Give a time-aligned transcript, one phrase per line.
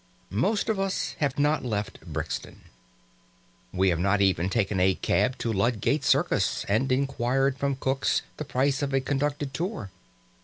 [0.33, 2.61] Most of us have not left Brixton.
[3.71, 8.43] We have not even taken a cab to Ludgate Circus and inquired from Cook's the
[8.43, 9.91] price of a conducted tour.